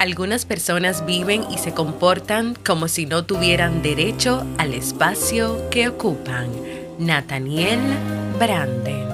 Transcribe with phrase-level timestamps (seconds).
[0.00, 6.48] Algunas personas viven y se comportan como si no tuvieran derecho al espacio que ocupan.
[6.98, 7.78] Nathaniel
[8.38, 9.04] Branden.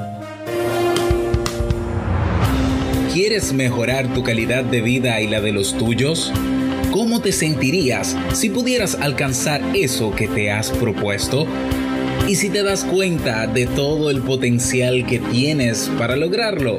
[3.13, 6.33] ¿Quieres mejorar tu calidad de vida y la de los tuyos?
[6.93, 11.49] ¿Cómo te sentirías si pudieras alcanzar eso que te has propuesto?
[12.29, 16.79] ¿Y si te das cuenta de todo el potencial que tienes para lograrlo?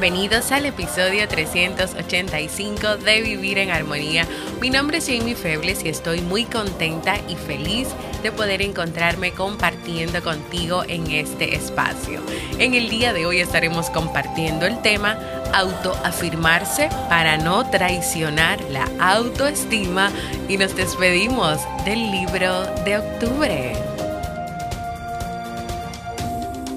[0.00, 4.28] Bienvenidos al episodio 385 de Vivir en Armonía.
[4.60, 7.88] Mi nombre es Jamie Febles y estoy muy contenta y feliz
[8.22, 12.20] de poder encontrarme compartiendo contigo en este espacio.
[12.60, 15.18] En el día de hoy estaremos compartiendo el tema
[15.52, 20.12] autoafirmarse para no traicionar la autoestima
[20.48, 23.72] y nos despedimos del libro de octubre.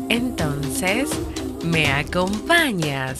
[0.09, 1.07] Entonces,
[1.63, 3.19] ¿Me acompañas?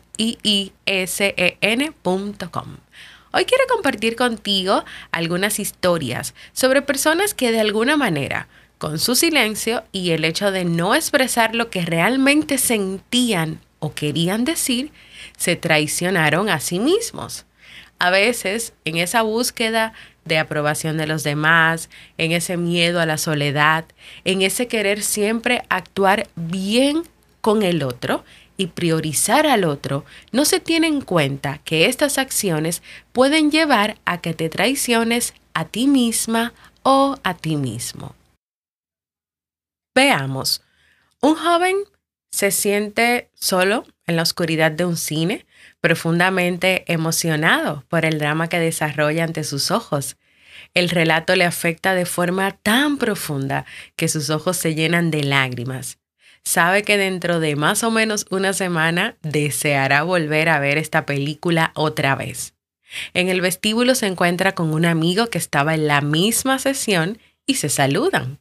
[3.31, 9.85] Hoy quiero compartir contigo algunas historias sobre personas que de alguna manera, con su silencio
[9.93, 14.93] y el hecho de no expresar lo que realmente sentían o querían decir,
[15.37, 17.45] se traicionaron a sí mismos.
[17.99, 19.93] A veces, en esa búsqueda
[20.25, 23.85] de aprobación de los demás, en ese miedo a la soledad,
[24.25, 27.03] en ese querer siempre actuar bien
[27.41, 28.25] con el otro,
[28.59, 32.83] y priorizar al otro, no se tiene en cuenta que estas acciones
[33.13, 36.53] pueden llevar a que te traiciones a ti misma
[36.83, 38.15] o a ti mismo.
[39.95, 40.63] Veamos,
[41.23, 41.77] un joven
[42.31, 45.47] se siente solo en la oscuridad de un cine,
[45.81, 50.17] profundamente emocionado por el drama que desarrolla ante sus ojos.
[50.75, 53.65] El relato le afecta de forma tan profunda
[53.95, 55.99] que sus ojos se llenan de lágrimas
[56.49, 61.73] sabe que dentro de más o menos una semana deseará volver a ver esta película
[61.75, 62.55] otra vez.
[63.13, 67.57] En el vestíbulo se encuentra con un amigo que estaba en la misma sesión y
[67.57, 68.39] se saludan.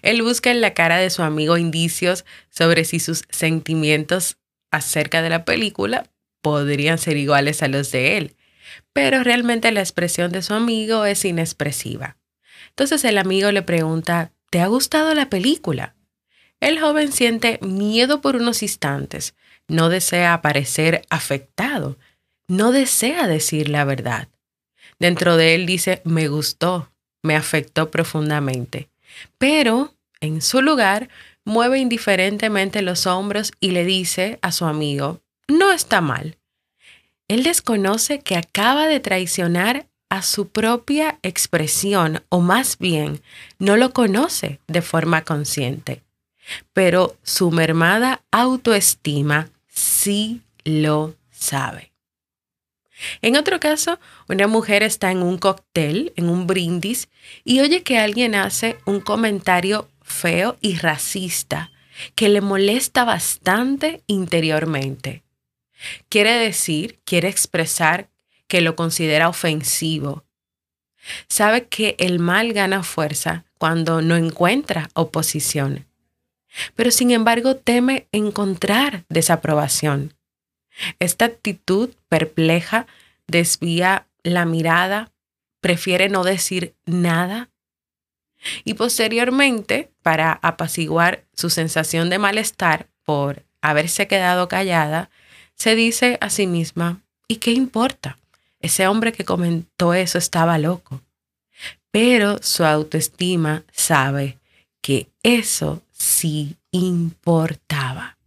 [0.00, 4.38] Él busca en la cara de su amigo indicios sobre si sus sentimientos
[4.70, 8.36] acerca de la película podrían ser iguales a los de él,
[8.94, 12.16] pero realmente la expresión de su amigo es inexpresiva.
[12.70, 15.94] Entonces el amigo le pregunta, ¿te ha gustado la película?
[16.64, 19.34] El joven siente miedo por unos instantes,
[19.68, 21.98] no desea parecer afectado,
[22.48, 24.28] no desea decir la verdad.
[24.98, 26.90] Dentro de él dice, me gustó,
[27.22, 28.88] me afectó profundamente,
[29.36, 31.10] pero en su lugar
[31.44, 36.38] mueve indiferentemente los hombros y le dice a su amigo, no está mal.
[37.28, 43.20] él desconoce que acaba de traicionar a su propia expresión, o más bien,
[43.58, 46.03] no lo conoce de forma consciente.
[46.72, 51.92] Pero su mermada autoestima sí lo sabe.
[53.22, 53.98] En otro caso,
[54.28, 57.08] una mujer está en un cóctel, en un brindis,
[57.44, 61.70] y oye que alguien hace un comentario feo y racista
[62.14, 65.22] que le molesta bastante interiormente.
[66.08, 68.08] Quiere decir, quiere expresar
[68.46, 70.24] que lo considera ofensivo.
[71.28, 75.86] Sabe que el mal gana fuerza cuando no encuentra oposición,
[76.74, 80.14] pero sin embargo teme encontrar desaprobación.
[80.98, 82.86] Esta actitud perpleja
[83.26, 85.12] desvía la mirada,
[85.60, 87.50] prefiere no decir nada
[88.64, 95.10] y posteriormente, para apaciguar su sensación de malestar por haberse quedado callada,
[95.54, 98.18] se dice a sí misma, ¿y qué importa?
[98.60, 101.02] Ese hombre que comentó eso estaba loco.
[101.90, 104.38] Pero su autoestima sabe
[104.80, 108.18] que eso sí importaba.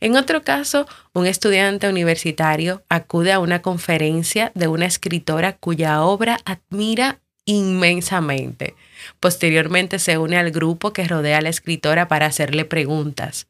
[0.00, 6.38] En otro caso, un estudiante universitario acude a una conferencia de una escritora cuya obra
[6.44, 8.74] admira inmensamente.
[9.20, 13.48] Posteriormente se une al grupo que rodea a la escritora para hacerle preguntas.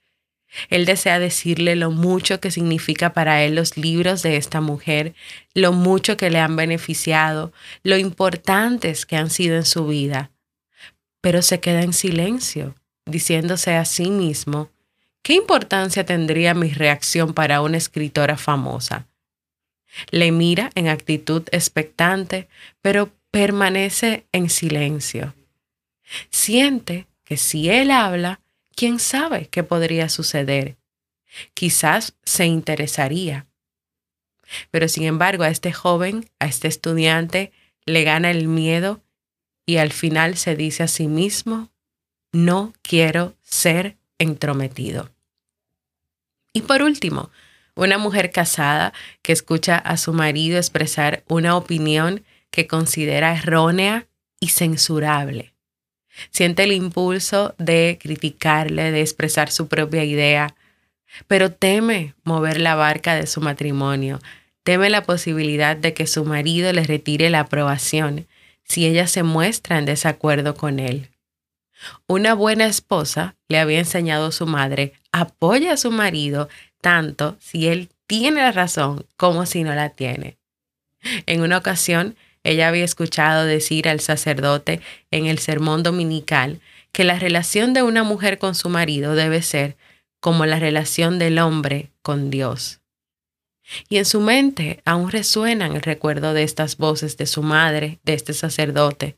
[0.70, 5.14] Él desea decirle lo mucho que significa para él los libros de esta mujer,
[5.52, 10.30] lo mucho que le han beneficiado, lo importantes que han sido en su vida.
[11.24, 12.74] Pero se queda en silencio,
[13.06, 14.68] diciéndose a sí mismo,
[15.22, 19.08] ¿qué importancia tendría mi reacción para una escritora famosa?
[20.10, 22.46] Le mira en actitud expectante,
[22.82, 25.34] pero permanece en silencio.
[26.28, 28.42] Siente que si él habla,
[28.76, 30.76] quién sabe qué podría suceder.
[31.54, 33.46] Quizás se interesaría.
[34.70, 37.50] Pero sin embargo, a este joven, a este estudiante,
[37.86, 39.00] le gana el miedo
[39.66, 41.70] y al final se dice a sí mismo,
[42.32, 45.10] no quiero ser entrometido.
[46.52, 47.30] Y por último,
[47.74, 54.06] una mujer casada que escucha a su marido expresar una opinión que considera errónea
[54.38, 55.54] y censurable.
[56.30, 60.54] Siente el impulso de criticarle, de expresar su propia idea,
[61.26, 64.20] pero teme mover la barca de su matrimonio,
[64.62, 68.26] teme la posibilidad de que su marido le retire la aprobación
[68.64, 71.10] si ella se muestra en desacuerdo con él.
[72.06, 76.48] Una buena esposa, le había enseñado su madre, apoya a su marido
[76.80, 80.36] tanto si él tiene la razón como si no la tiene.
[81.26, 84.80] En una ocasión, ella había escuchado decir al sacerdote
[85.10, 86.60] en el sermón dominical
[86.92, 89.76] que la relación de una mujer con su marido debe ser
[90.20, 92.80] como la relación del hombre con Dios.
[93.88, 98.14] Y en su mente aún resuenan el recuerdo de estas voces de su madre, de
[98.14, 99.16] este sacerdote.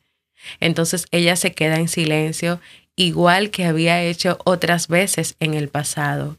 [0.60, 2.60] Entonces ella se queda en silencio,
[2.94, 6.38] igual que había hecho otras veces en el pasado,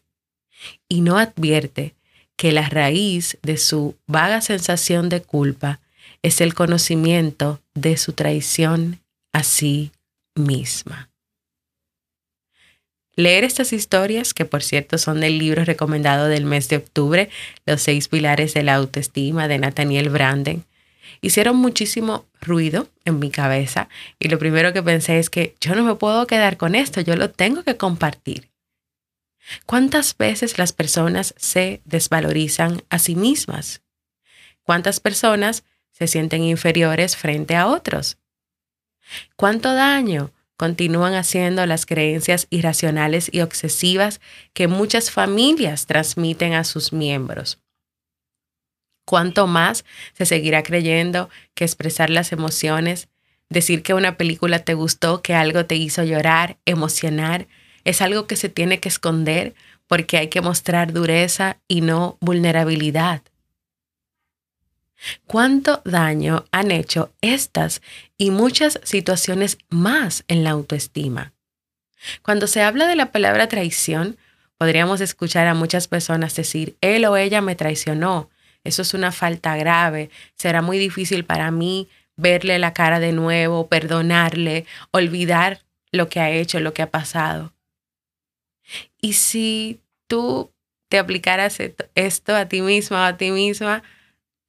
[0.88, 1.96] y no advierte
[2.36, 5.82] que la raíz de su vaga sensación de culpa
[6.22, 9.02] es el conocimiento de su traición
[9.34, 9.92] a sí
[10.36, 11.10] misma.
[13.18, 17.30] Leer estas historias, que por cierto son del libro recomendado del mes de octubre,
[17.66, 20.64] Los seis pilares de la autoestima de Nathaniel Branden,
[21.20, 23.90] hicieron muchísimo ruido en mi cabeza
[24.20, 27.18] y lo primero que pensé es que yo no me puedo quedar con esto, yo
[27.18, 28.48] lo tengo que compartir.
[29.66, 33.82] ¿Cuántas veces las personas se desvalorizan a sí mismas?
[34.64, 35.66] ¿Cuántas personas
[35.98, 38.20] se sienten inferiores frente a otros.
[39.36, 44.20] ¿Cuánto daño continúan haciendo las creencias irracionales y obsesivas
[44.54, 47.60] que muchas familias transmiten a sus miembros?
[49.06, 53.08] ¿Cuánto más se seguirá creyendo que expresar las emociones,
[53.50, 57.48] decir que una película te gustó, que algo te hizo llorar, emocionar,
[57.86, 59.56] es algo que se tiene que esconder
[59.88, 63.22] porque hay que mostrar dureza y no vulnerabilidad?
[65.26, 67.82] Cuánto daño han hecho estas
[68.18, 71.34] y muchas situaciones más en la autoestima.
[72.22, 74.18] Cuando se habla de la palabra traición,
[74.58, 78.30] podríamos escuchar a muchas personas decir, él o ella me traicionó,
[78.64, 83.68] eso es una falta grave, será muy difícil para mí verle la cara de nuevo,
[83.68, 85.62] perdonarle, olvidar
[85.92, 87.54] lo que ha hecho, lo que ha pasado.
[89.00, 90.52] Y si tú
[90.90, 91.58] te aplicaras
[91.96, 93.84] esto a ti misma a ti misma,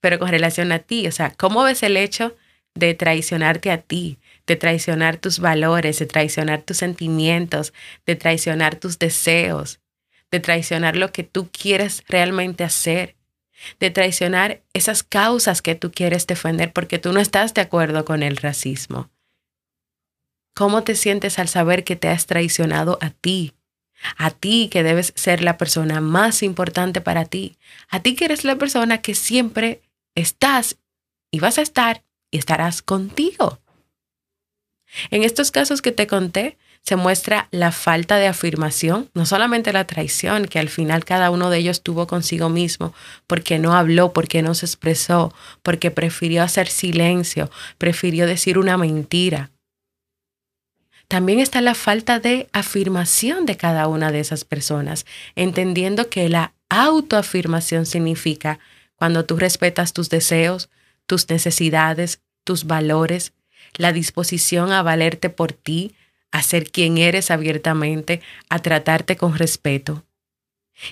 [0.01, 1.07] pero con relación a ti.
[1.07, 2.37] O sea, ¿cómo ves el hecho
[2.75, 7.73] de traicionarte a ti, de traicionar tus valores, de traicionar tus sentimientos,
[8.07, 9.81] de traicionar tus deseos,
[10.31, 13.17] de traicionar lo que tú quieres realmente hacer,
[13.81, 18.23] de traicionar esas causas que tú quieres defender porque tú no estás de acuerdo con
[18.23, 19.11] el racismo.
[20.55, 23.55] ¿Cómo te sientes al saber que te has traicionado a ti?
[24.17, 27.57] A ti que debes ser la persona más importante para ti.
[27.89, 29.83] A ti que eres la persona que siempre
[30.21, 30.79] estás
[31.31, 33.61] y vas a estar y estarás contigo.
[35.11, 39.87] En estos casos que te conté, se muestra la falta de afirmación, no solamente la
[39.87, 42.95] traición, que al final cada uno de ellos tuvo consigo mismo,
[43.27, 49.51] porque no habló, porque no se expresó, porque prefirió hacer silencio, prefirió decir una mentira.
[51.09, 55.05] También está la falta de afirmación de cada una de esas personas,
[55.37, 58.61] entendiendo que la autoafirmación significa
[58.99, 60.69] cuando tú respetas tus deseos,
[61.07, 63.33] tus necesidades, tus valores,
[63.77, 65.95] la disposición a valerte por ti,
[66.31, 70.05] a ser quien eres abiertamente, a tratarte con respeto.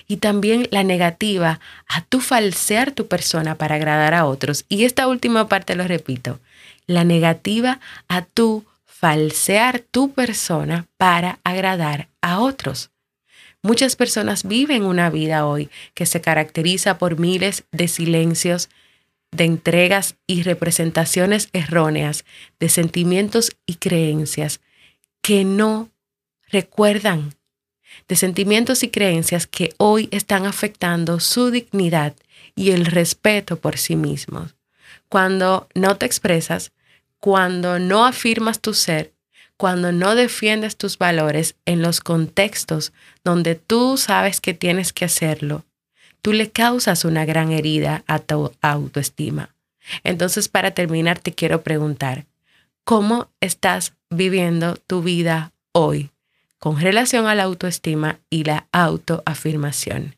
[0.07, 4.65] Y también la negativa a tu falsear tu persona para agradar a otros.
[4.67, 6.39] Y esta última parte lo repito,
[6.87, 12.89] la negativa a tu falsear tu persona para agradar a otros.
[13.67, 18.69] Muchas personas viven una vida hoy que se caracteriza por miles de silencios,
[19.31, 22.23] de entregas y representaciones erróneas
[22.61, 24.61] de sentimientos y creencias
[25.21, 25.89] que no
[26.49, 27.35] recuerdan,
[28.07, 32.15] de sentimientos y creencias que hoy están afectando su dignidad
[32.55, 34.55] y el respeto por sí mismos.
[35.09, 36.71] Cuando no te expresas,
[37.19, 39.11] cuando no afirmas tu ser,
[39.57, 45.65] cuando no defiendes tus valores en los contextos donde tú sabes que tienes que hacerlo,
[46.21, 49.55] tú le causas una gran herida a tu autoestima.
[50.03, 52.25] Entonces, para terminar, te quiero preguntar,
[52.83, 56.11] ¿cómo estás viviendo tu vida hoy
[56.59, 60.15] con relación a la autoestima y la autoafirmación?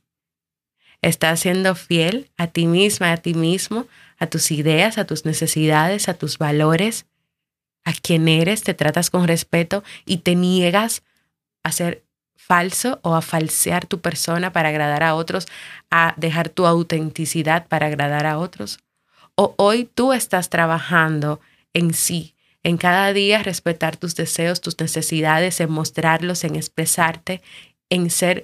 [1.01, 6.09] ¿Estás siendo fiel a ti misma, a ti mismo, a tus ideas, a tus necesidades,
[6.09, 7.05] a tus valores,
[7.85, 8.63] a quién eres?
[8.63, 11.03] ¿Te tratas con respeto y te niegas
[11.63, 12.03] a ser
[12.35, 15.47] falso o a falsear tu persona para agradar a otros,
[15.91, 18.79] a dejar tu autenticidad para agradar a otros?
[19.35, 21.39] ¿O hoy tú estás trabajando
[21.73, 27.41] en sí, en cada día respetar tus deseos, tus necesidades, en mostrarlos, en expresarte,
[27.89, 28.41] en ser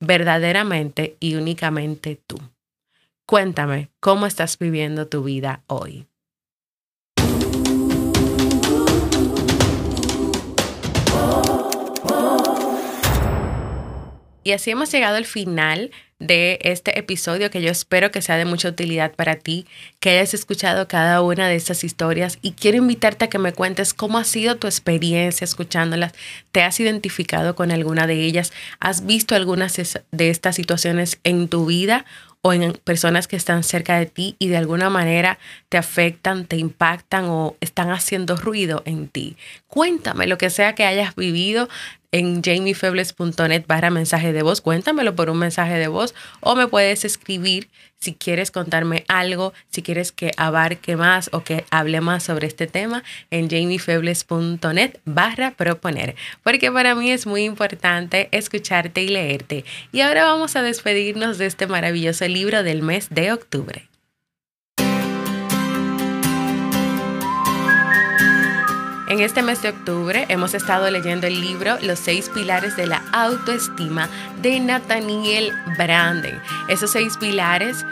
[0.00, 2.38] verdaderamente y únicamente tú?
[3.26, 6.06] Cuéntame, ¿cómo estás viviendo tu vida hoy?
[14.48, 18.46] Y así hemos llegado al final de este episodio que yo espero que sea de
[18.46, 19.66] mucha utilidad para ti,
[20.00, 22.38] que hayas escuchado cada una de estas historias.
[22.40, 26.14] Y quiero invitarte a que me cuentes cómo ha sido tu experiencia escuchándolas,
[26.50, 29.76] te has identificado con alguna de ellas, has visto algunas
[30.12, 32.06] de estas situaciones en tu vida
[32.40, 35.38] o en personas que están cerca de ti y de alguna manera
[35.68, 39.36] te afectan, te impactan o están haciendo ruido en ti.
[39.66, 41.68] Cuéntame lo que sea que hayas vivido
[42.12, 44.60] en jamiefebles.net barra mensaje de voz.
[44.60, 49.82] Cuéntamelo por un mensaje de voz o me puedes escribir si quieres contarme algo, si
[49.82, 56.14] quieres que abarque más o que hable más sobre este tema en jamiefebles.net barra proponer.
[56.42, 59.64] Porque para mí es muy importante escucharte y leerte.
[59.92, 63.88] Y ahora vamos a despedirnos de este maravilloso libro del mes de octubre.
[69.08, 73.02] En este mes de octubre hemos estado leyendo el libro Los seis pilares de la
[73.12, 74.06] autoestima
[74.42, 76.38] de Nathaniel Branden.
[76.68, 77.86] Esos seis pilares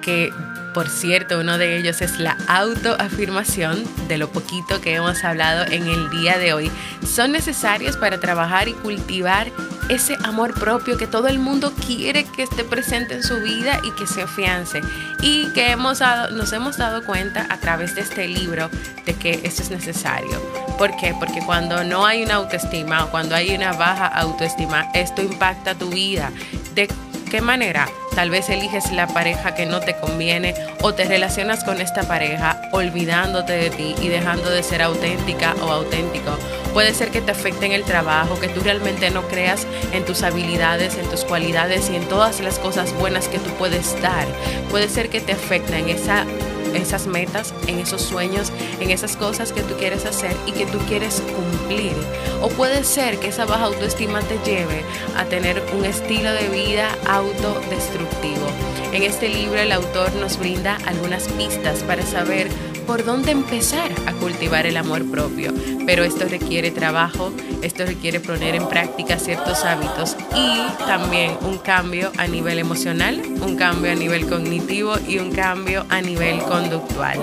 [0.00, 0.32] que
[0.72, 5.86] por cierto, uno de ellos es la autoafirmación, de lo poquito que hemos hablado en
[5.86, 6.70] el día de hoy.
[7.06, 9.52] Son necesarios para trabajar y cultivar
[9.88, 13.90] ese amor propio que todo el mundo quiere que esté presente en su vida y
[13.92, 14.80] que se afiance.
[15.20, 16.00] Y que hemos
[16.32, 18.70] nos hemos dado cuenta a través de este libro
[19.04, 20.40] de que eso es necesario.
[20.78, 21.14] ¿Por qué?
[21.18, 25.90] Porque cuando no hay una autoestima o cuando hay una baja autoestima, esto impacta tu
[25.90, 26.30] vida.
[26.74, 26.88] ¿De
[27.30, 27.88] qué manera?
[28.14, 32.60] Tal vez eliges la pareja que no te conviene o te relacionas con esta pareja
[32.72, 36.36] olvidándote de ti y dejando de ser auténtica o auténtico.
[36.72, 40.22] Puede ser que te afecte en el trabajo, que tú realmente no creas en tus
[40.22, 44.26] habilidades, en tus cualidades y en todas las cosas buenas que tú puedes dar.
[44.70, 46.26] Puede ser que te afecte en esa
[46.74, 50.78] esas metas, en esos sueños, en esas cosas que tú quieres hacer y que tú
[50.88, 51.92] quieres cumplir.
[52.40, 54.82] O puede ser que esa baja autoestima te lleve
[55.16, 58.46] a tener un estilo de vida autodestructivo.
[58.92, 62.48] En este libro el autor nos brinda algunas pistas para saber
[62.82, 65.52] por dónde empezar a cultivar el amor propio.
[65.86, 72.12] Pero esto requiere trabajo, esto requiere poner en práctica ciertos hábitos y también un cambio
[72.18, 77.18] a nivel emocional, un cambio a nivel cognitivo y un cambio a nivel conductual.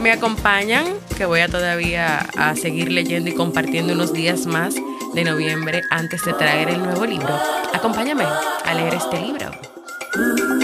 [0.00, 0.86] Me acompañan,
[1.16, 4.74] que voy a todavía a seguir leyendo y compartiendo unos días más
[5.14, 7.38] de noviembre antes de traer el nuevo libro.
[7.74, 8.24] Acompáñame
[8.64, 10.57] a leer este libro.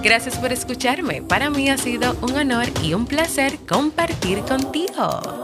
[0.04, 1.22] Gracias por escucharme.
[1.22, 5.43] Para mí ha sido un honor y un placer compartir contigo.